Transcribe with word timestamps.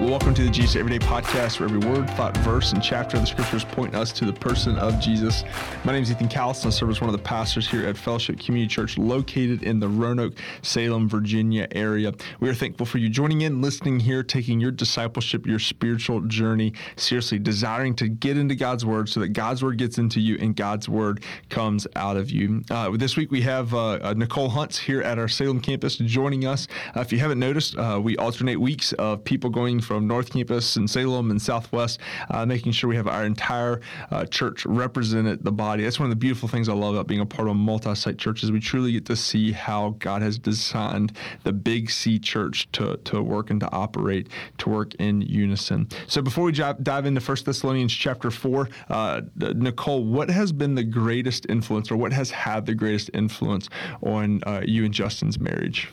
Well, 0.00 0.10
welcome 0.10 0.34
to 0.34 0.42
the 0.42 0.50
Jesus 0.50 0.74
Everyday 0.74 0.98
Podcast, 0.98 1.60
where 1.60 1.68
every 1.68 1.78
word, 1.88 2.10
thought, 2.10 2.36
verse, 2.38 2.72
and 2.72 2.82
chapter 2.82 3.16
of 3.16 3.22
the 3.22 3.28
scriptures 3.28 3.64
point 3.64 3.94
us 3.94 4.10
to 4.14 4.24
the 4.24 4.32
person 4.32 4.76
of 4.76 4.98
Jesus. 4.98 5.44
My 5.84 5.92
name 5.92 6.02
is 6.02 6.10
Ethan 6.10 6.28
Callison. 6.28 6.66
I 6.66 6.70
serve 6.70 6.90
as 6.90 7.00
one 7.00 7.08
of 7.08 7.16
the 7.16 7.22
pastors 7.22 7.68
here 7.68 7.86
at 7.86 7.96
Fellowship 7.96 8.40
Community 8.40 8.66
Church, 8.66 8.98
located 8.98 9.62
in 9.62 9.78
the 9.78 9.86
Roanoke, 9.86 10.34
Salem, 10.62 11.08
Virginia 11.08 11.68
area. 11.70 12.12
We 12.40 12.48
are 12.48 12.54
thankful 12.54 12.86
for 12.86 12.98
you 12.98 13.08
joining 13.08 13.42
in, 13.42 13.62
listening 13.62 14.00
here, 14.00 14.24
taking 14.24 14.58
your 14.58 14.72
discipleship, 14.72 15.46
your 15.46 15.60
spiritual 15.60 16.22
journey 16.22 16.72
seriously, 16.96 17.38
desiring 17.38 17.94
to 17.94 18.08
get 18.08 18.36
into 18.36 18.56
God's 18.56 18.84
Word 18.84 19.08
so 19.08 19.20
that 19.20 19.28
God's 19.28 19.62
Word 19.62 19.78
gets 19.78 19.98
into 19.98 20.18
you 20.18 20.36
and 20.40 20.56
God's 20.56 20.88
Word 20.88 21.22
comes 21.50 21.86
out 21.94 22.16
of 22.16 22.32
you. 22.32 22.64
Uh, 22.68 22.90
this 22.96 23.16
week 23.16 23.30
we 23.30 23.42
have 23.42 23.72
uh, 23.72 24.00
uh 24.02 24.14
Nicole 24.16 24.48
Hunts 24.48 24.76
here 24.76 25.02
at 25.02 25.20
our 25.20 25.28
Salem 25.28 25.60
campus 25.60 25.98
joining 25.98 26.46
us. 26.46 26.66
Uh, 26.96 27.00
if 27.00 27.12
you 27.12 27.20
haven't 27.20 27.38
noticed, 27.38 27.78
uh, 27.78 28.00
we 28.02 28.16
alternate 28.16 28.56
weeks 28.56 28.92
of 28.94 29.22
people 29.22 29.50
going 29.50 29.83
from 29.84 30.06
North 30.06 30.30
Campus 30.32 30.76
and 30.76 30.88
Salem 30.88 31.30
and 31.30 31.40
Southwest, 31.40 32.00
uh, 32.30 32.46
making 32.46 32.72
sure 32.72 32.88
we 32.88 32.96
have 32.96 33.06
our 33.06 33.24
entire 33.24 33.80
uh, 34.10 34.24
church 34.26 34.64
represented 34.66 35.44
the 35.44 35.52
body. 35.52 35.84
That's 35.84 35.98
one 35.98 36.06
of 36.06 36.10
the 36.10 36.16
beautiful 36.16 36.48
things 36.48 36.68
I 36.68 36.72
love 36.72 36.94
about 36.94 37.06
being 37.06 37.20
a 37.20 37.26
part 37.26 37.48
of 37.48 37.52
a 37.52 37.54
multi-site 37.54 38.18
church 38.18 38.42
is 38.42 38.50
we 38.50 38.60
truly 38.60 38.92
get 38.92 39.06
to 39.06 39.16
see 39.16 39.52
how 39.52 39.96
God 39.98 40.22
has 40.22 40.38
designed 40.38 41.16
the 41.42 41.52
Big 41.52 41.90
C 41.90 42.18
church 42.18 42.70
to, 42.72 42.96
to 42.96 43.22
work 43.22 43.50
and 43.50 43.60
to 43.60 43.70
operate, 43.72 44.28
to 44.58 44.68
work 44.68 44.94
in 44.94 45.20
unison. 45.22 45.88
So 46.06 46.22
before 46.22 46.44
we 46.44 46.52
dive 46.52 47.06
into 47.06 47.20
1 47.20 47.36
Thessalonians 47.44 47.92
chapter 47.92 48.30
4, 48.30 48.68
uh, 48.88 49.20
Nicole, 49.36 50.04
what 50.04 50.30
has 50.30 50.52
been 50.52 50.74
the 50.74 50.84
greatest 50.84 51.46
influence 51.48 51.90
or 51.90 51.96
what 51.96 52.12
has 52.12 52.30
had 52.30 52.66
the 52.66 52.74
greatest 52.74 53.10
influence 53.14 53.68
on 54.02 54.42
uh, 54.44 54.62
you 54.64 54.84
and 54.84 54.94
Justin's 54.94 55.38
marriage? 55.38 55.90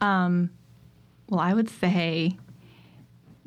Um, 0.00 0.50
well, 1.28 1.40
I 1.40 1.54
would 1.54 1.68
say 1.68 2.36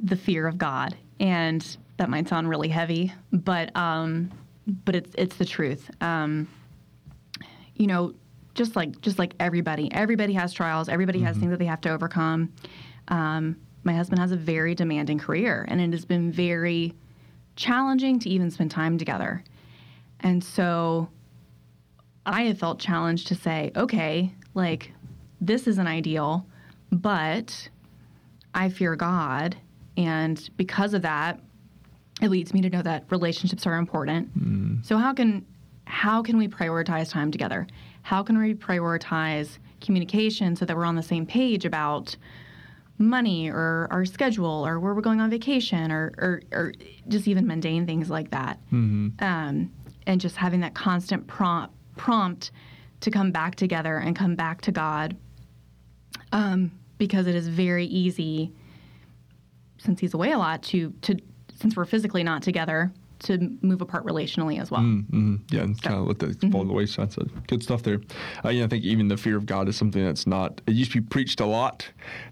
the 0.01 0.15
fear 0.15 0.47
of 0.47 0.57
God, 0.57 0.97
and 1.19 1.77
that 1.97 2.09
might 2.09 2.27
sound 2.27 2.49
really 2.49 2.69
heavy, 2.69 3.13
but 3.31 3.75
um, 3.75 4.31
but 4.85 4.95
it's 4.95 5.11
it's 5.17 5.35
the 5.37 5.45
truth. 5.45 5.89
Um, 6.01 6.47
you 7.75 7.87
know, 7.87 8.13
just 8.55 8.75
like 8.75 8.99
just 9.01 9.19
like 9.19 9.33
everybody, 9.39 9.91
everybody 9.93 10.33
has 10.33 10.53
trials. 10.53 10.89
Everybody 10.89 11.19
mm-hmm. 11.19 11.27
has 11.27 11.37
things 11.37 11.51
that 11.51 11.59
they 11.59 11.65
have 11.65 11.81
to 11.81 11.89
overcome. 11.91 12.51
Um, 13.07 13.57
my 13.83 13.93
husband 13.93 14.19
has 14.19 14.31
a 14.31 14.37
very 14.37 14.75
demanding 14.75 15.19
career, 15.19 15.65
and 15.67 15.81
it 15.81 15.91
has 15.91 16.05
been 16.05 16.31
very 16.31 16.93
challenging 17.55 18.19
to 18.19 18.29
even 18.29 18.51
spend 18.51 18.71
time 18.71 18.97
together. 18.97 19.43
And 20.19 20.43
so, 20.43 21.09
I 22.25 22.43
have 22.43 22.59
felt 22.59 22.79
challenged 22.79 23.27
to 23.27 23.35
say, 23.35 23.71
okay, 23.75 24.33
like 24.53 24.91
this 25.39 25.67
isn't 25.67 25.87
ideal, 25.87 26.45
but 26.91 27.69
I 28.53 28.69
fear 28.69 28.95
God 28.95 29.57
and 29.97 30.49
because 30.57 30.93
of 30.93 31.01
that, 31.01 31.39
it 32.21 32.29
leads 32.29 32.53
me 32.53 32.61
to 32.61 32.69
know 32.69 32.81
that 32.81 33.05
relationships 33.09 33.65
are 33.65 33.75
important. 33.75 34.37
Mm. 34.37 34.85
So 34.85 34.97
how 34.97 35.13
can 35.13 35.45
how 35.85 36.21
can 36.21 36.37
we 36.37 36.47
prioritize 36.47 37.09
time 37.09 37.31
together? 37.31 37.67
How 38.03 38.23
can 38.23 38.37
we 38.37 38.53
prioritize 38.53 39.57
communication 39.81 40.55
so 40.55 40.65
that 40.65 40.77
we're 40.77 40.85
on 40.85 40.95
the 40.95 41.03
same 41.03 41.25
page 41.25 41.65
about 41.65 42.15
money 43.01 43.49
or 43.49 43.87
our 43.91 44.05
schedule 44.05 44.65
or 44.65 44.79
where 44.79 44.93
we're 44.93 45.01
going 45.01 45.19
on 45.19 45.29
vacation 45.29 45.91
or, 45.91 46.13
or, 46.17 46.41
or 46.51 46.73
just 47.07 47.27
even 47.27 47.45
mundane 47.45 47.85
things 47.85 48.09
like 48.09 48.29
that. 48.31 48.59
Mm-hmm. 48.67 49.23
Um, 49.23 49.71
and 50.07 50.21
just 50.21 50.35
having 50.35 50.61
that 50.61 50.73
constant 50.73 51.27
prompt, 51.27 51.75
prompt 51.97 52.51
to 53.01 53.11
come 53.11 53.31
back 53.31 53.55
together 53.55 53.97
and 53.97 54.15
come 54.15 54.35
back 54.35 54.61
to 54.61 54.71
God 54.71 55.17
um, 56.31 56.71
because 56.97 57.27
it 57.27 57.35
is 57.35 57.47
very 57.47 57.85
easy 57.85 58.53
since 59.81 59.99
he's 59.99 60.13
away 60.13 60.31
a 60.31 60.37
lot 60.37 60.61
to 60.63 60.91
to 61.01 61.17
since 61.55 61.75
we're 61.75 61.85
physically 61.85 62.23
not 62.23 62.41
together 62.41 62.91
to 63.23 63.57
move 63.61 63.81
apart 63.81 64.05
relationally 64.05 64.59
as 64.59 64.71
well. 64.71 64.81
Mm-hmm. 64.81 65.35
Yeah, 65.49 65.61
and 65.61 65.77
so, 65.77 65.81
kind 65.81 65.99
of 66.01 66.07
let 66.07 66.19
that 66.19 66.41
fall 66.41 66.61
mm-hmm. 66.61 66.67
the 66.67 66.73
wayside. 66.73 67.13
So 67.13 67.25
good 67.47 67.63
stuff 67.63 67.83
there. 67.83 68.01
Uh, 68.43 68.49
yeah, 68.49 68.65
I 68.65 68.67
think 68.67 68.83
even 68.83 69.07
the 69.07 69.17
fear 69.17 69.37
of 69.37 69.45
God 69.45 69.67
is 69.69 69.75
something 69.75 70.03
that's 70.03 70.27
not. 70.27 70.61
It 70.67 70.73
used 70.73 70.91
to 70.93 71.01
be 71.01 71.07
preached 71.07 71.39
a 71.39 71.45
lot 71.45 71.87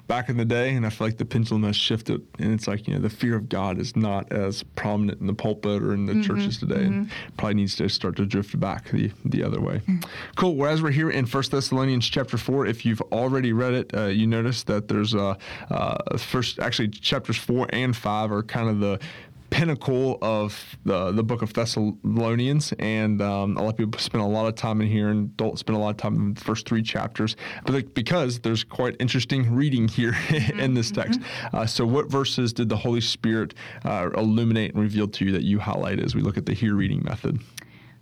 back 0.08 0.30
in 0.30 0.38
the 0.38 0.46
day, 0.46 0.74
and 0.74 0.86
I 0.86 0.90
feel 0.90 1.08
like 1.08 1.18
the 1.18 1.26
pendulum 1.26 1.64
has 1.64 1.76
shifted. 1.76 2.26
And 2.40 2.54
it's 2.54 2.68
like 2.68 2.88
you 2.88 2.96
know 2.96 3.00
the 3.00 3.10
fear 3.10 3.36
of 3.36 3.50
God 3.50 3.80
is 3.80 3.96
not 3.96 4.32
as 4.32 4.64
prominent 4.64 5.22
in 5.22 5.28
the 5.28 5.34
pulpit 5.34 5.82
or 5.84 5.94
in 5.94 6.06
the 6.06 6.14
mm-hmm. 6.14 6.22
churches 6.22 6.58
today, 6.58 6.84
and 6.84 7.08
mm-hmm. 7.08 7.36
probably 7.38 7.56
needs 7.56 7.76
to 7.78 7.88
start 7.90 8.16
to 8.18 8.26
drift 8.26 8.60
back 8.60 8.90
the 8.90 9.12
the 9.26 9.44
other 9.44 9.62
way. 9.62 9.82
Mm. 9.88 10.06
Cool. 10.36 10.56
Well, 10.56 10.72
as 10.72 10.82
we're 10.82 10.92
here 10.92 11.10
in 11.10 11.26
First 11.26 11.52
Thessalonians 11.52 12.08
chapter 12.08 12.38
four, 12.38 12.66
if 12.66 12.86
you've 12.86 13.02
already 13.12 13.54
read 13.54 13.74
it, 13.74 13.94
uh, 13.94 14.06
you 14.06 14.28
notice 14.28 14.64
that 14.64 14.88
there's 14.88 15.14
a 15.14 15.38
uh, 15.70 16.18
first 16.18 16.60
actually 16.60 16.90
chapters 16.90 17.38
four 17.38 17.68
and 17.70 17.96
five 17.96 18.32
are 18.32 18.44
kind 18.44 18.70
of 18.70 18.80
the 18.80 19.00
pinnacle 19.50 20.18
of 20.22 20.78
the 20.86 21.12
the 21.12 21.24
book 21.24 21.42
of 21.42 21.54
Thessalonians, 21.54 22.74
and 22.80 23.22
um, 23.22 23.58
a 23.58 23.62
lot 23.62 23.70
of 23.70 23.78
people 23.78 24.00
spend 24.00 24.24
a 24.24 24.28
lot 24.28 24.48
of 24.48 24.56
time 24.56 24.82
in 24.82 24.88
HEAR, 24.88 25.10
and 25.10 25.36
don't 25.38 25.58
spend 25.58 25.78
a 25.78 25.80
lot 25.80 25.90
of 25.90 25.98
time 25.98 26.16
in 26.16 26.34
the 26.34 26.42
first 26.42 26.68
three 26.68 26.82
chapters, 26.82 27.36
but 27.66 27.94
because 27.94 28.40
there's 28.40 28.64
quite 28.64 28.96
interesting 29.00 29.54
reading 29.54 29.88
here 29.88 30.16
in 30.58 30.74
this 30.74 30.92
text. 30.92 31.20
Mm-hmm. 31.20 31.56
Uh, 31.56 31.66
so, 31.66 31.86
what 31.86 32.10
verses 32.10 32.54
did 32.54 32.70
the 32.70 32.78
Holy 32.78 33.02
Spirit 33.02 33.54
uh, 33.86 34.10
illuminate 34.16 34.74
and 34.74 34.82
reveal 34.82 35.08
to 35.08 35.26
you 35.26 35.32
that 35.32 35.44
you 35.44 35.60
highlight 35.60 36.00
as 36.00 36.16
we 36.16 36.22
look 36.22 36.38
at 36.38 36.46
the 36.46 36.54
here 36.54 36.76
reading 36.76 37.04
method? 37.04 37.40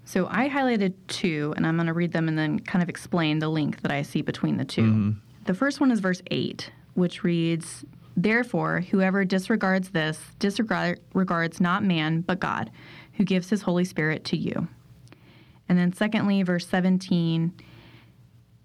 So, 0.06 0.28
I 0.30 0.50
highlighted 0.50 0.94
two, 1.08 1.54
and 1.58 1.68
I'm 1.68 1.76
going 1.76 1.88
to 1.88 1.94
read 1.94 2.14
them 2.14 2.28
and 2.28 2.38
then 2.38 2.60
kind 2.60 2.82
of 2.82 2.90
explain 2.90 3.40
the 3.40 3.50
link 3.50 3.82
that 3.82 3.92
I 3.92 4.02
see 4.02 4.22
between 4.22 4.58
the 4.58 4.66
2 4.66 4.82
mm-hmm. 4.82 5.12
The 5.46 5.54
first 5.54 5.80
one 5.80 5.92
is 5.92 6.02
verse 6.02 6.22
eight, 6.30 6.72
which 6.96 7.24
reads, 7.24 7.86
Therefore, 8.20 8.82
whoever 8.82 9.24
disregards 9.24 9.92
this 9.92 10.20
disregards 10.40 11.62
not 11.62 11.84
man, 11.84 12.22
but 12.22 12.40
God, 12.40 12.72
who 13.14 13.24
gives 13.24 13.52
his 13.52 13.62
Holy 13.62 13.86
Spirit 13.86 14.26
to 14.26 14.38
you. 14.38 14.68
And 15.70 15.78
then, 15.78 15.94
secondly, 15.94 16.42
verse 16.42 16.68
17 16.68 17.54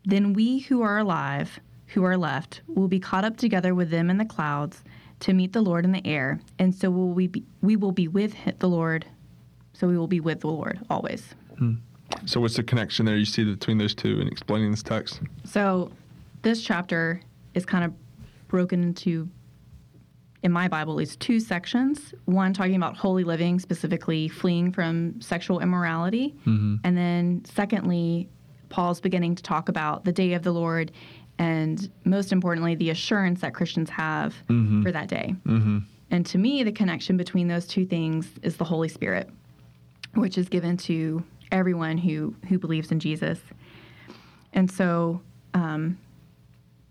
Then 0.06 0.32
we 0.32 0.60
who 0.60 0.80
are 0.80 0.98
alive, 0.98 1.60
who 1.88 2.02
are 2.02 2.16
left, 2.16 2.62
will 2.66 2.88
be 2.88 2.98
caught 2.98 3.26
up 3.26 3.36
together 3.36 3.74
with 3.74 3.90
them 3.90 4.08
in 4.08 4.16
the 4.16 4.24
clouds 4.24 4.82
to 5.20 5.34
meet 5.34 5.52
the 5.52 5.60
Lord 5.60 5.84
in 5.84 5.92
the 5.92 6.04
air, 6.06 6.40
and 6.58 6.74
so 6.74 6.90
will 6.90 7.10
we 7.10 7.26
be, 7.26 7.44
we 7.60 7.76
will 7.76 7.92
be 7.92 8.08
with 8.08 8.34
the 8.58 8.68
Lord. 8.68 9.06
So 9.74 9.86
we 9.86 9.98
will 9.98 10.08
be 10.08 10.20
with 10.20 10.40
the 10.40 10.48
Lord 10.48 10.80
always. 10.88 11.34
Hmm. 11.58 11.74
So, 12.24 12.40
what's 12.40 12.56
the 12.56 12.62
connection 12.62 13.06
there 13.06 13.16
you 13.16 13.24
see 13.24 13.44
between 13.44 13.78
those 13.78 13.94
two 13.94 14.20
in 14.20 14.28
explaining 14.28 14.70
this 14.70 14.82
text? 14.82 15.20
So, 15.44 15.92
this 16.42 16.62
chapter 16.62 17.20
is 17.54 17.64
kind 17.64 17.84
of 17.84 17.92
broken 18.48 18.82
into 18.82 19.28
in 20.42 20.50
my 20.50 20.66
Bible, 20.68 20.98
is 20.98 21.16
two 21.16 21.38
sections. 21.38 22.14
One 22.24 22.52
talking 22.52 22.74
about 22.74 22.96
holy 22.96 23.24
living, 23.24 23.60
specifically 23.60 24.28
fleeing 24.28 24.72
from 24.72 25.20
sexual 25.20 25.60
immorality. 25.60 26.34
Mm-hmm. 26.40 26.76
And 26.82 26.96
then, 26.96 27.44
secondly, 27.44 28.28
Paul's 28.68 29.00
beginning 29.00 29.36
to 29.36 29.42
talk 29.42 29.68
about 29.68 30.04
the 30.04 30.12
day 30.12 30.32
of 30.32 30.42
the 30.42 30.52
Lord 30.52 30.90
and, 31.38 31.90
most 32.04 32.32
importantly, 32.32 32.74
the 32.74 32.90
assurance 32.90 33.40
that 33.42 33.54
Christians 33.54 33.88
have 33.90 34.34
mm-hmm. 34.48 34.82
for 34.82 34.90
that 34.90 35.08
day. 35.08 35.34
Mm-hmm. 35.46 35.78
And 36.10 36.26
to 36.26 36.38
me, 36.38 36.62
the 36.64 36.72
connection 36.72 37.16
between 37.16 37.46
those 37.46 37.66
two 37.66 37.86
things 37.86 38.28
is 38.42 38.56
the 38.56 38.64
Holy 38.64 38.88
Spirit, 38.88 39.30
which 40.14 40.36
is 40.36 40.48
given 40.48 40.76
to 40.78 41.22
everyone 41.52 41.98
who, 41.98 42.34
who 42.48 42.58
believes 42.58 42.90
in 42.90 42.98
Jesus. 42.98 43.38
And 44.52 44.70
so, 44.70 45.22
um, 45.54 45.98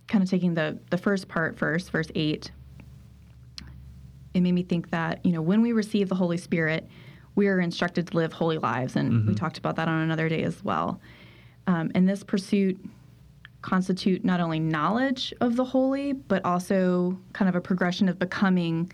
kind 0.07 0.23
of 0.23 0.29
taking 0.29 0.53
the, 0.53 0.79
the 0.89 0.97
first 0.97 1.27
part 1.27 1.57
first, 1.57 1.91
verse 1.91 2.09
8 2.15 2.51
it 4.33 4.41
made 4.41 4.53
me 4.53 4.63
think 4.63 4.89
that 4.91 5.25
you 5.25 5.31
know 5.31 5.41
when 5.41 5.61
we 5.61 5.71
receive 5.71 6.09
the 6.09 6.15
Holy 6.15 6.37
Spirit, 6.37 6.87
we 7.35 7.47
are 7.47 7.59
instructed 7.59 8.07
to 8.07 8.17
live 8.17 8.33
holy 8.33 8.57
lives, 8.57 8.95
and 8.95 9.11
mm-hmm. 9.11 9.27
we 9.29 9.35
talked 9.35 9.57
about 9.57 9.75
that 9.77 9.87
on 9.87 10.01
another 10.01 10.29
day 10.29 10.43
as 10.43 10.63
well. 10.63 10.99
Um, 11.67 11.91
and 11.95 12.07
this 12.07 12.23
pursuit 12.23 12.79
constitute 13.61 14.25
not 14.25 14.39
only 14.39 14.59
knowledge 14.59 15.33
of 15.39 15.55
the 15.55 15.63
holy, 15.63 16.13
but 16.13 16.43
also 16.43 17.17
kind 17.33 17.47
of 17.47 17.55
a 17.55 17.61
progression 17.61 18.09
of 18.09 18.17
becoming 18.17 18.91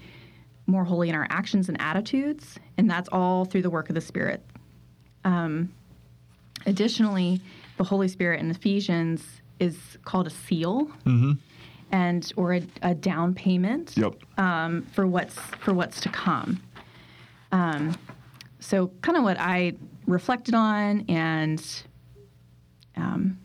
more 0.66 0.84
holy 0.84 1.08
in 1.08 1.16
our 1.16 1.28
actions 1.30 1.70
and 1.70 1.80
attitudes, 1.80 2.60
and 2.78 2.90
that's 2.90 3.10
all 3.10 3.46
through 3.46 3.62
the 3.62 3.70
work 3.70 3.90
of 3.90 3.96
the 3.96 4.02
Spirit. 4.02 4.44
Um, 5.24 5.72
additionally, 6.66 7.42
the 7.78 7.84
Holy 7.84 8.08
Spirit 8.08 8.42
in 8.42 8.52
Ephesians 8.52 9.24
is 9.60 9.78
called 10.04 10.28
a 10.28 10.32
seal. 10.32 10.86
Mm-hmm 11.06 11.34
and 11.92 12.32
or 12.36 12.56
a, 12.56 12.64
a 12.82 12.94
down 12.94 13.34
payment 13.34 13.96
yep. 13.96 14.16
um, 14.38 14.84
for 14.94 15.08
what's 15.08 15.36
for 15.60 15.74
what's 15.74 16.02
to 16.02 16.10
come. 16.10 16.62
Um, 17.52 17.96
so 18.60 18.88
kind 19.02 19.18
of 19.18 19.24
what 19.24 19.40
I 19.40 19.74
reflected 20.06 20.54
on 20.54 21.06
and 21.08 21.64
um, 22.96 23.38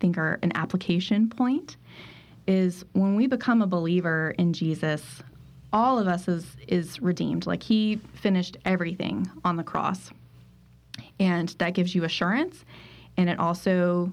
think 0.00 0.18
are 0.18 0.38
an 0.42 0.52
application 0.54 1.28
point 1.28 1.76
is 2.46 2.84
when 2.92 3.16
we 3.16 3.26
become 3.26 3.62
a 3.62 3.66
believer 3.66 4.34
in 4.38 4.52
Jesus, 4.52 5.22
all 5.72 5.98
of 5.98 6.06
us 6.06 6.28
is 6.28 6.56
is 6.66 7.00
redeemed. 7.00 7.46
Like 7.46 7.62
he 7.62 8.00
finished 8.14 8.56
everything 8.64 9.30
on 9.44 9.56
the 9.56 9.64
cross. 9.64 10.10
And 11.20 11.48
that 11.58 11.74
gives 11.74 11.96
you 11.96 12.04
assurance 12.04 12.64
and 13.18 13.28
it 13.28 13.38
also 13.38 14.12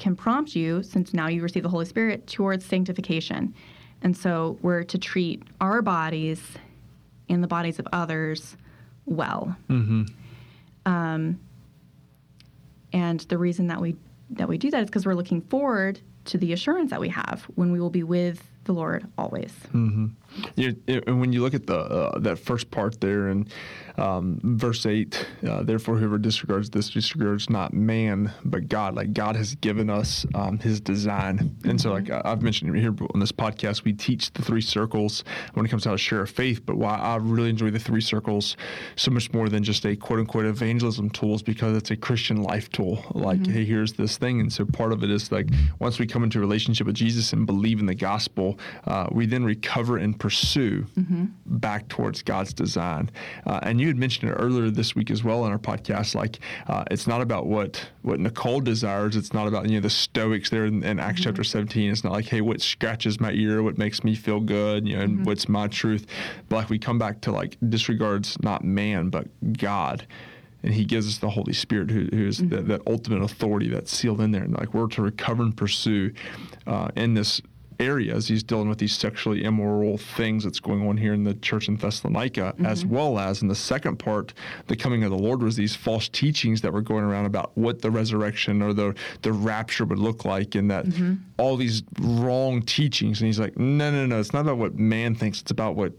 can 0.00 0.16
prompt 0.16 0.56
you 0.56 0.82
since 0.82 1.14
now 1.14 1.28
you 1.28 1.42
receive 1.42 1.62
the 1.62 1.68
Holy 1.68 1.84
Spirit 1.84 2.26
towards 2.26 2.64
sanctification. 2.64 3.54
And 4.02 4.16
so 4.16 4.58
we're 4.62 4.82
to 4.84 4.98
treat 4.98 5.42
our 5.60 5.82
bodies 5.82 6.42
and 7.28 7.44
the 7.44 7.46
bodies 7.46 7.78
of 7.78 7.86
others 7.92 8.56
well. 9.04 9.54
Mm-hmm. 9.68 10.04
Um, 10.86 11.38
and 12.92 13.20
the 13.20 13.38
reason 13.38 13.68
that 13.68 13.80
we 13.80 13.94
that 14.30 14.48
we 14.48 14.58
do 14.58 14.70
that 14.70 14.82
is 14.82 14.86
because 14.86 15.04
we're 15.04 15.14
looking 15.14 15.42
forward 15.42 16.00
to 16.24 16.38
the 16.38 16.52
assurance 16.52 16.90
that 16.90 17.00
we 17.00 17.08
have 17.08 17.42
when 17.56 17.70
we 17.72 17.80
will 17.80 17.90
be 17.90 18.02
with 18.02 18.42
the 18.64 18.72
Lord 18.72 19.06
always. 19.18 19.52
Mm-hmm. 19.72 20.06
You, 20.56 20.76
and 20.86 21.20
when 21.20 21.32
you 21.32 21.42
look 21.42 21.54
at 21.54 21.66
the 21.66 21.78
uh, 21.78 22.18
that 22.20 22.38
first 22.38 22.70
part 22.70 23.00
there 23.00 23.28
in 23.28 23.48
um, 23.98 24.40
verse 24.42 24.86
eight, 24.86 25.26
uh, 25.46 25.62
therefore 25.62 25.96
whoever 25.96 26.18
disregards 26.18 26.70
this 26.70 26.90
disregards 26.90 27.50
not 27.50 27.72
man 27.72 28.32
but 28.44 28.68
God. 28.68 28.94
Like 28.94 29.12
God 29.12 29.36
has 29.36 29.54
given 29.56 29.90
us 29.90 30.24
um, 30.34 30.58
His 30.58 30.80
design, 30.80 31.56
and 31.64 31.80
so 31.80 31.92
like 31.92 32.10
I've 32.10 32.42
mentioned 32.42 32.76
here 32.76 32.94
on 33.12 33.20
this 33.20 33.32
podcast, 33.32 33.84
we 33.84 33.92
teach 33.92 34.32
the 34.32 34.42
three 34.42 34.60
circles 34.60 35.24
when 35.54 35.66
it 35.66 35.68
comes 35.68 35.82
to 35.84 35.90
how 35.90 35.94
to 35.94 35.98
share 35.98 36.22
a 36.22 36.28
faith. 36.28 36.64
But 36.64 36.76
why 36.76 36.96
I 36.96 37.16
really 37.16 37.50
enjoy 37.50 37.70
the 37.70 37.78
three 37.78 38.00
circles 38.00 38.56
so 38.96 39.10
much 39.10 39.32
more 39.32 39.48
than 39.48 39.64
just 39.64 39.84
a 39.84 39.96
quote 39.96 40.20
unquote 40.20 40.46
evangelism 40.46 41.10
tool 41.10 41.34
is 41.34 41.42
because 41.42 41.76
it's 41.76 41.90
a 41.90 41.96
Christian 41.96 42.42
life 42.42 42.70
tool. 42.70 43.04
Like 43.14 43.44
hey, 43.46 43.64
here's 43.64 43.94
this 43.94 44.16
thing, 44.16 44.40
and 44.40 44.52
so 44.52 44.64
part 44.64 44.92
of 44.92 45.02
it 45.02 45.10
is 45.10 45.32
like 45.32 45.48
once 45.80 45.98
we 45.98 46.06
come 46.06 46.22
into 46.22 46.38
a 46.38 46.40
relationship 46.40 46.86
with 46.86 46.96
Jesus 46.96 47.32
and 47.32 47.46
believe 47.46 47.80
in 47.80 47.86
the 47.86 47.94
gospel, 47.94 48.58
uh, 48.86 49.08
we 49.10 49.26
then 49.26 49.44
recover 49.44 49.96
and 49.96 50.19
pursue 50.20 50.86
back 51.46 51.88
towards 51.88 52.22
God's 52.22 52.52
design. 52.52 53.10
Uh, 53.46 53.58
and 53.62 53.80
you 53.80 53.88
had 53.88 53.96
mentioned 53.96 54.30
it 54.30 54.34
earlier 54.34 54.70
this 54.70 54.94
week 54.94 55.10
as 55.10 55.24
well 55.24 55.44
in 55.46 55.50
our 55.50 55.58
podcast. 55.58 56.14
Like 56.14 56.38
uh, 56.68 56.84
it's 56.90 57.08
not 57.08 57.20
about 57.20 57.46
what 57.46 57.84
what 58.02 58.20
Nicole 58.20 58.60
desires. 58.60 59.16
It's 59.16 59.32
not 59.32 59.48
about 59.48 59.68
you 59.68 59.76
know 59.76 59.80
the 59.80 59.90
Stoics 59.90 60.50
there 60.50 60.66
in, 60.66 60.84
in 60.84 61.00
Acts 61.00 61.22
chapter 61.22 61.42
17. 61.42 61.90
It's 61.90 62.04
not 62.04 62.12
like 62.12 62.26
hey, 62.26 62.42
what 62.42 62.60
scratches 62.60 63.18
my 63.18 63.32
ear, 63.32 63.62
what 63.62 63.78
makes 63.78 64.04
me 64.04 64.14
feel 64.14 64.38
good, 64.38 64.86
you 64.86 64.96
know, 64.96 65.02
and 65.02 65.26
what's 65.26 65.48
my 65.48 65.66
truth. 65.66 66.06
But 66.48 66.56
like 66.56 66.70
we 66.70 66.78
come 66.78 66.98
back 66.98 67.22
to 67.22 67.32
like 67.32 67.56
disregards 67.68 68.40
not 68.42 68.62
man 68.62 69.08
but 69.08 69.26
God. 69.58 70.06
And 70.62 70.74
he 70.74 70.84
gives 70.84 71.08
us 71.08 71.16
the 71.16 71.30
Holy 71.30 71.54
Spirit, 71.54 71.90
who, 71.90 72.06
who 72.12 72.26
is 72.26 72.36
the, 72.36 72.60
that 72.60 72.82
ultimate 72.86 73.22
authority 73.22 73.68
that's 73.68 73.90
sealed 73.90 74.20
in 74.20 74.30
there. 74.30 74.42
And 74.42 74.52
like 74.52 74.74
we're 74.74 74.88
to 74.88 75.00
recover 75.00 75.42
and 75.42 75.56
pursue 75.56 76.12
uh, 76.66 76.90
in 76.96 77.14
this 77.14 77.40
area 77.80 78.14
as 78.14 78.28
he's 78.28 78.42
dealing 78.42 78.68
with 78.68 78.78
these 78.78 78.96
sexually 78.96 79.44
immoral 79.44 79.98
things 79.98 80.44
that's 80.44 80.60
going 80.60 80.86
on 80.86 80.96
here 80.96 81.12
in 81.12 81.24
the 81.24 81.34
church 81.34 81.68
in 81.68 81.76
Thessalonica, 81.76 82.54
as 82.64 82.84
mm-hmm. 82.84 82.94
well 82.94 83.18
as 83.18 83.42
in 83.42 83.48
the 83.48 83.54
second 83.54 83.98
part, 83.98 84.32
the 84.66 84.76
coming 84.76 85.02
of 85.02 85.10
the 85.10 85.18
Lord 85.18 85.42
was 85.42 85.56
these 85.56 85.74
false 85.74 86.08
teachings 86.08 86.60
that 86.60 86.72
were 86.72 86.82
going 86.82 87.04
around 87.04 87.26
about 87.26 87.56
what 87.56 87.82
the 87.82 87.90
resurrection 87.90 88.62
or 88.62 88.72
the 88.72 88.94
the 89.22 89.32
rapture 89.32 89.84
would 89.84 89.98
look 89.98 90.24
like, 90.24 90.54
and 90.54 90.70
that 90.70 90.86
mm-hmm. 90.86 91.14
all 91.38 91.56
these 91.56 91.82
wrong 92.00 92.62
teachings. 92.62 93.20
And 93.20 93.26
he's 93.26 93.40
like, 93.40 93.58
no, 93.58 93.90
no, 93.90 94.06
no, 94.06 94.20
it's 94.20 94.32
not 94.32 94.40
about 94.40 94.58
what 94.58 94.78
man 94.78 95.14
thinks; 95.14 95.40
it's 95.40 95.50
about 95.50 95.76
what 95.76 95.92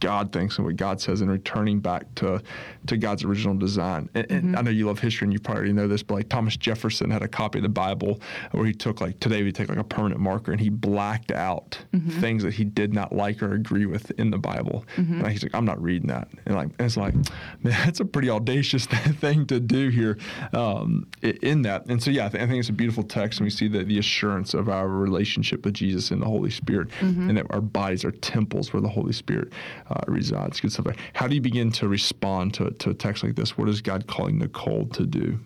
God 0.00 0.32
thinks 0.32 0.56
and 0.56 0.66
what 0.66 0.76
God 0.76 1.00
says, 1.00 1.20
and 1.20 1.30
returning 1.30 1.80
back 1.80 2.12
to 2.16 2.42
to 2.86 2.96
God's 2.96 3.24
original 3.24 3.54
design. 3.54 4.08
And, 4.14 4.30
and 4.30 4.42
mm-hmm. 4.44 4.58
I 4.58 4.62
know 4.62 4.70
you 4.70 4.86
love 4.86 4.98
history, 4.98 5.26
and 5.26 5.32
you 5.32 5.38
probably 5.38 5.60
already 5.60 5.72
know 5.74 5.88
this, 5.88 6.02
but 6.02 6.14
like 6.14 6.28
Thomas 6.28 6.56
Jefferson 6.56 7.10
had 7.10 7.22
a 7.22 7.28
copy 7.28 7.58
of 7.58 7.62
the 7.62 7.68
Bible 7.68 8.20
where 8.52 8.66
he 8.66 8.72
took 8.72 9.00
like 9.00 9.20
today 9.20 9.42
we 9.42 9.52
take 9.52 9.68
like 9.68 9.78
a 9.78 9.84
permanent 9.84 10.20
marker 10.20 10.52
and 10.52 10.60
he 10.60 10.68
blacked 10.68 11.30
out 11.30 11.78
mm-hmm. 11.92 12.20
things 12.20 12.42
that 12.42 12.54
he 12.54 12.64
did 12.64 12.92
not 12.92 13.12
like 13.12 13.42
or 13.42 13.54
agree 13.54 13.86
with 13.86 14.10
in 14.12 14.30
the 14.30 14.38
Bible. 14.38 14.84
Mm-hmm. 14.96 15.12
And 15.12 15.22
like, 15.22 15.32
he's 15.32 15.42
like, 15.42 15.54
I'm 15.54 15.64
not 15.64 15.80
reading 15.82 16.08
that. 16.08 16.28
And 16.46 16.56
like 16.56 16.68
and 16.78 16.86
it's 16.86 16.96
like, 16.96 17.14
man, 17.62 17.74
that's 17.84 18.00
a 18.00 18.04
pretty 18.04 18.30
audacious 18.30 18.86
thing 19.20 19.46
to 19.46 19.60
do 19.60 19.88
here 19.88 20.18
um, 20.52 21.06
in 21.22 21.62
that. 21.62 21.86
And 21.86 22.02
so 22.02 22.10
yeah, 22.10 22.26
I, 22.26 22.28
th- 22.28 22.42
I 22.42 22.46
think 22.46 22.60
it's 22.60 22.68
a 22.68 22.72
beautiful 22.74 23.02
text, 23.02 23.40
and 23.40 23.46
we 23.46 23.50
see 23.50 23.68
the 23.68 23.84
the 23.84 23.98
assurance 23.98 24.54
of 24.54 24.68
our 24.68 24.88
relationship 24.88 25.64
with 25.64 25.74
Jesus 25.74 26.10
and 26.10 26.20
the 26.20 26.26
Holy 26.26 26.50
Spirit, 26.50 26.88
and 27.00 27.36
that 27.36 27.46
our 27.50 27.60
bodies 27.60 28.04
are 28.04 28.10
temples 28.10 28.72
where 28.72 28.80
the 28.80 28.88
Holy 28.88 29.12
Spirit 29.12 29.52
uh, 29.90 30.00
resides. 30.06 30.60
Good 30.60 30.72
stuff. 30.72 30.84
there. 30.84 30.94
How 31.14 31.26
do 31.26 31.34
you 31.34 31.40
begin 31.40 31.72
to 31.72 31.88
respond 31.88 32.54
to, 32.54 32.70
to 32.70 32.90
a 32.90 32.94
text 32.94 33.22
like 33.24 33.34
this? 33.34 33.58
What 33.58 33.68
is 33.68 33.80
God 33.80 34.06
calling 34.06 34.38
Nicole 34.38 34.86
to 34.86 35.04
do? 35.04 35.40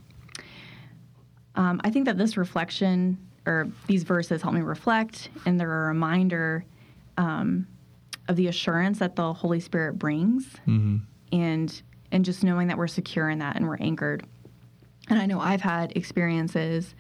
Um, 1.57 1.81
I 1.85 1.91
think 1.91 2.05
that 2.07 2.19
this 2.19 2.37
reflection 2.37 3.19
or 3.47 3.69
these 3.87 4.03
verses 4.03 4.43
help 4.43 4.55
me 4.55 4.61
reflect, 4.61 5.29
and 5.47 5.59
they're 5.59 5.85
a 5.85 5.89
reminder 5.89 6.65
um, 7.17 7.67
of 8.29 8.37
the 8.37 8.49
assurance 8.49 8.99
that 8.99 9.17
the 9.17 9.33
Holy 9.33 9.61
Spirit 9.61 9.99
brings, 9.99 10.47
and 11.33 11.83
and 12.13 12.25
just 12.25 12.43
knowing 12.45 12.69
that 12.69 12.79
we're 12.79 12.87
secure 12.87 13.29
in 13.29 13.39
that 13.41 13.57
and 13.57 13.67
we're 13.67 13.77
anchored. 13.77 14.25
And 15.09 15.19
I 15.19 15.27
know 15.27 15.41
I've 15.41 15.61
had 15.61 15.97
experiences 15.97 16.95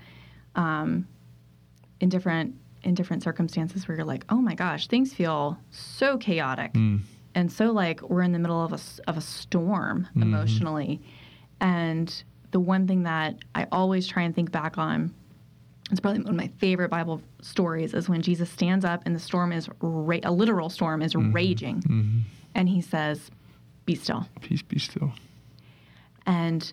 um, 0.55 1.07
in 2.01 2.09
different 2.09 2.55
in 2.83 2.95
different 2.95 3.23
circumstances 3.23 3.89
where 3.89 3.97
you're 3.97 4.05
like, 4.07 4.25
oh 4.29 4.37
my 4.37 4.55
gosh, 4.55 4.87
things 4.89 5.15
feel 5.15 5.59
so 5.71 6.19
chaotic, 6.19 6.73
and 7.35 7.51
so 7.51 7.73
like 7.73 8.01
we're 8.03 8.23
in 8.23 8.33
the 8.33 8.39
middle 8.39 8.63
of 8.65 8.73
a 8.73 8.81
of 9.09 9.17
a 9.17 9.21
storm 9.21 10.09
mm-hmm. 10.11 10.23
emotionally, 10.23 11.01
and 11.61 12.25
the 12.51 12.61
one 12.61 12.87
thing 12.87 13.03
that 13.03 13.37
I 13.55 13.67
always 13.73 14.07
try 14.07 14.23
and 14.23 14.35
think 14.35 14.53
back 14.53 14.79
on 14.79 15.15
it's 15.91 16.01
probably 16.01 16.23
one 16.23 16.31
of 16.31 16.37
my 16.37 16.49
favorite 16.59 16.89
Bible 16.89 17.21
stories 17.43 17.93
is 17.95 18.09
when 18.09 18.23
Jesus 18.23 18.51
stands 18.51 18.85
up 18.85 19.03
and 19.05 19.15
the 19.15 19.21
storm 19.21 19.53
is 19.53 19.69
ra- 19.81 20.19
a 20.23 20.33
literal 20.33 20.71
storm 20.71 21.03
is 21.03 21.15
mm-hmm. 21.15 21.33
raging, 21.33 21.83
mm-hmm. 21.83 22.19
and 22.55 22.69
he 22.69 22.81
says, 22.81 23.31
"Be 23.85 23.95
still." 23.95 24.27
Peace 24.41 24.63
be 24.63 24.79
still. 24.79 25.13
And 26.27 26.73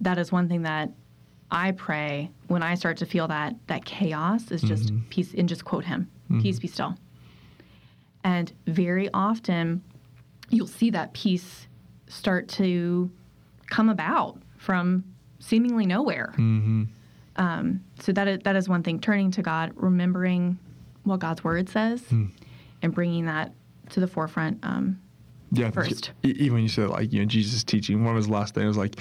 that 0.00 0.18
is 0.18 0.32
one 0.32 0.48
thing 0.48 0.62
that 0.62 0.90
I 1.50 1.70
pray 1.72 2.30
when 2.48 2.62
I 2.62 2.74
start 2.74 2.96
to 2.98 3.06
feel 3.06 3.28
that 3.28 3.54
that 3.68 3.84
chaos 3.84 4.50
is 4.50 4.62
just 4.62 4.92
peace 5.10 5.32
and 5.34 5.48
just 5.48 5.64
quote 5.64 5.84
him, 5.84 6.10
"Peace 6.40 6.58
be 6.58 6.66
still." 6.66 6.96
And 8.24 8.52
very 8.66 9.08
often, 9.14 9.82
you'll 10.50 10.66
see 10.66 10.90
that 10.90 11.12
peace 11.14 11.66
start 12.08 12.48
to 12.48 13.10
come 13.68 13.88
about 13.88 14.38
from 14.58 15.04
seemingly 15.38 15.86
nowhere. 15.86 16.32
Um, 17.36 17.84
so 18.00 18.12
that 18.12 18.28
is, 18.28 18.40
that 18.44 18.56
is 18.56 18.68
one 18.68 18.82
thing. 18.82 19.00
Turning 19.00 19.30
to 19.32 19.42
God, 19.42 19.72
remembering 19.76 20.58
what 21.04 21.20
God's 21.20 21.42
word 21.42 21.68
says, 21.68 22.02
and 22.82 22.94
bringing 22.94 23.26
that 23.26 23.52
to 23.90 24.00
the 24.00 24.06
forefront. 24.06 24.58
Um, 24.62 25.00
Yeah. 25.52 25.70
First. 25.70 26.12
Even 26.22 26.54
when 26.54 26.62
you 26.62 26.68
said 26.68 26.90
like 26.90 27.12
you 27.12 27.20
know 27.20 27.24
Jesus 27.26 27.64
teaching, 27.64 28.04
one 28.04 28.14
of 28.14 28.16
his 28.16 28.28
last 28.28 28.54
things 28.54 28.66
was 28.66 28.76
like, 28.76 28.96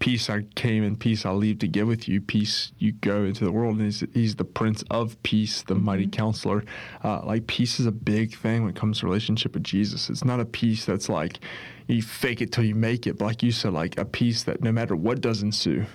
"Peace 0.00 0.28
I 0.28 0.42
came 0.54 0.84
and 0.84 0.98
peace 0.98 1.24
I 1.24 1.30
leave 1.30 1.58
to 1.60 1.68
give 1.68 1.88
with 1.88 2.08
you. 2.08 2.20
Peace 2.20 2.72
you 2.78 2.92
go 2.92 3.24
into 3.24 3.44
the 3.44 3.52
world." 3.52 3.76
And 3.76 3.84
he's, 3.86 4.04
he's 4.12 4.36
the 4.36 4.44
Prince 4.44 4.84
of 4.90 5.20
Peace, 5.22 5.62
the 5.62 5.74
mighty 5.74 6.06
Counselor. 6.06 6.64
Uh, 7.02 7.24
like 7.24 7.46
peace 7.46 7.80
is 7.80 7.86
a 7.86 7.92
big 7.92 8.36
thing 8.36 8.62
when 8.62 8.70
it 8.70 8.76
comes 8.76 9.00
to 9.00 9.06
relationship 9.06 9.54
with 9.54 9.64
Jesus. 9.64 10.10
It's 10.10 10.24
not 10.24 10.40
a 10.40 10.44
peace 10.44 10.84
that's 10.84 11.08
like 11.08 11.40
you 11.86 12.02
fake 12.02 12.42
it 12.42 12.52
till 12.52 12.64
you 12.64 12.74
make 12.74 13.06
it, 13.06 13.18
but 13.18 13.24
like 13.24 13.42
you 13.42 13.52
said, 13.52 13.72
like 13.72 13.98
a 13.98 14.04
peace 14.04 14.42
that 14.44 14.62
no 14.62 14.72
matter 14.72 14.94
what 14.94 15.20
does 15.20 15.42
ensue, 15.42 15.86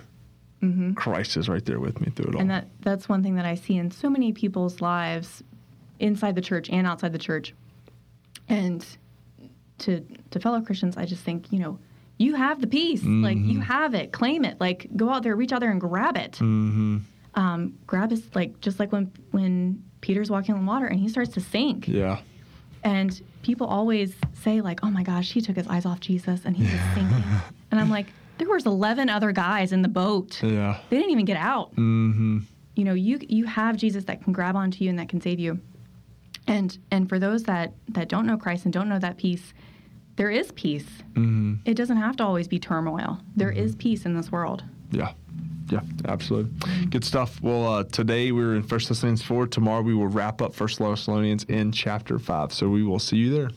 Christ 0.94 1.36
is 1.36 1.48
right 1.48 1.64
there 1.64 1.80
with 1.80 2.00
me 2.00 2.10
through 2.10 2.32
it 2.32 2.34
all. 2.34 2.40
And 2.40 2.50
that 2.50 2.68
that's 2.80 3.08
one 3.08 3.22
thing 3.22 3.36
that 3.36 3.46
I 3.46 3.54
see 3.54 3.76
in 3.76 3.90
so 3.90 4.10
many 4.10 4.32
people's 4.32 4.80
lives 4.80 5.42
inside 6.00 6.34
the 6.34 6.42
church 6.42 6.68
and 6.68 6.86
outside 6.86 7.12
the 7.12 7.18
church. 7.18 7.54
And 8.48 8.84
to 9.80 10.00
to 10.30 10.40
fellow 10.40 10.60
Christians, 10.60 10.96
I 10.96 11.04
just 11.06 11.22
think, 11.22 11.52
you 11.52 11.58
know, 11.58 11.78
you 12.18 12.34
have 12.34 12.60
the 12.60 12.66
peace. 12.66 13.02
Like 13.04 13.38
you 13.38 13.60
have 13.60 13.94
it. 13.94 14.12
Claim 14.12 14.44
it. 14.44 14.60
Like 14.60 14.88
go 14.96 15.10
out 15.10 15.22
there, 15.22 15.34
reach 15.36 15.52
out 15.52 15.60
there 15.60 15.70
and 15.70 15.80
grab 15.80 16.16
it. 16.16 16.32
mm-hmm. 16.32 16.98
Um, 17.34 17.78
grab 17.86 18.10
is 18.12 18.22
like 18.34 18.60
just 18.60 18.78
like 18.80 18.90
when 18.92 19.12
when 19.30 19.82
Peter's 20.00 20.30
walking 20.30 20.54
on 20.54 20.66
water 20.66 20.86
and 20.86 20.98
he 20.98 21.08
starts 21.08 21.30
to 21.34 21.40
sink. 21.40 21.86
Yeah. 21.88 22.20
And 22.82 23.20
people 23.42 23.66
always 23.66 24.14
say 24.34 24.60
like, 24.60 24.80
"Oh 24.82 24.90
my 24.90 25.02
gosh, 25.02 25.32
he 25.32 25.40
took 25.40 25.56
his 25.56 25.68
eyes 25.68 25.86
off 25.86 26.00
Jesus 26.00 26.44
and 26.44 26.56
he 26.56 26.62
was 26.64 26.80
sinking." 26.94 27.24
and 27.70 27.78
I'm 27.80 27.90
like, 27.90 28.06
there 28.38 28.48
was 28.48 28.66
11 28.66 29.08
other 29.10 29.32
guys 29.32 29.70
in 29.72 29.82
the 29.82 29.88
boat. 29.88 30.42
Yeah. 30.42 30.80
They 30.88 30.96
didn't 30.96 31.12
even 31.12 31.24
get 31.26 31.36
out 31.36 31.74
Mm-hmm. 31.76 32.38
you 32.74 32.84
know 32.84 32.94
you 32.94 33.18
you 33.28 33.44
have 33.44 33.76
jesus 33.76 34.04
that 34.04 34.22
can 34.24 34.32
grab 34.32 34.56
onto 34.56 34.82
you 34.82 34.88
and 34.90 34.98
that 34.98 35.08
can 35.10 35.20
save 35.20 35.38
you 35.38 35.60
and 36.46 36.78
and 36.90 37.08
for 37.08 37.18
those 37.18 37.42
that 37.44 37.74
that 37.88 38.08
don't 38.08 38.26
know 38.26 38.36
christ 38.38 38.64
and 38.64 38.72
don't 38.72 38.88
know 38.88 38.98
that 38.98 39.16
peace 39.18 39.52
there 40.20 40.30
is 40.30 40.52
peace 40.52 40.84
Mm-hmm. 41.14 41.54
it 41.64 41.74
doesn't 41.74 41.96
have 41.96 42.14
to 42.16 42.24
always 42.24 42.46
be 42.46 42.58
turmoil 42.58 43.18
There 43.36 43.50
is 43.50 43.74
peace 43.74 44.04
in 44.04 44.14
this 44.14 44.30
world 44.30 44.62
Yeah. 44.92 45.12
Yeah, 45.70 45.80
absolutely. 46.04 46.50
Good 46.86 47.04
stuff. 47.04 47.40
Well, 47.40 47.64
uh, 47.72 47.84
today 47.84 48.32
we're 48.32 48.56
in 48.56 48.64
First 48.64 48.88
Thessalonians 48.88 49.22
4. 49.22 49.46
Tomorrow 49.46 49.82
we 49.82 49.94
will 49.94 50.08
wrap 50.08 50.42
up 50.42 50.52
First 50.52 50.80
Thessalonians 50.80 51.44
in 51.44 51.70
chapter 51.70 52.18
5. 52.18 52.52
So 52.52 52.68
we 52.68 52.82
will 52.82 52.98
see 52.98 53.18
you 53.18 53.30
there. 53.30 53.50